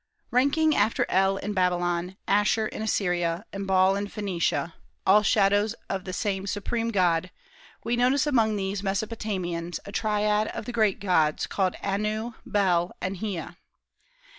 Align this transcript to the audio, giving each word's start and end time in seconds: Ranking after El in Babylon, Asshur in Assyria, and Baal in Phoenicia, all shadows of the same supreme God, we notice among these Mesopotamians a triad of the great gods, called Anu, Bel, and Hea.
Ranking 0.31 0.75
after 0.75 1.05
El 1.09 1.37
in 1.37 1.53
Babylon, 1.53 2.17
Asshur 2.27 2.65
in 2.67 2.81
Assyria, 2.81 3.45
and 3.53 3.67
Baal 3.67 3.95
in 3.95 4.07
Phoenicia, 4.07 4.73
all 5.05 5.21
shadows 5.21 5.75
of 5.91 6.05
the 6.05 6.11
same 6.11 6.47
supreme 6.47 6.89
God, 6.89 7.29
we 7.83 7.95
notice 7.95 8.25
among 8.25 8.55
these 8.55 8.81
Mesopotamians 8.81 9.79
a 9.85 9.91
triad 9.91 10.47
of 10.47 10.65
the 10.65 10.73
great 10.73 10.99
gods, 10.99 11.45
called 11.45 11.75
Anu, 11.83 12.31
Bel, 12.47 12.93
and 12.99 13.17
Hea. 13.17 13.49